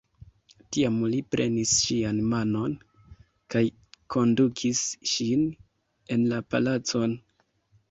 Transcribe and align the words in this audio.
Tiam 0.77 0.95
li 1.11 1.19
prenis 1.35 1.73
ŝian 1.81 2.21
manon 2.31 2.73
kaj 3.55 3.63
kondukis 4.17 4.83
ŝin 5.13 5.47
en 6.17 6.27
la 6.35 6.43
palacon. 6.53 7.17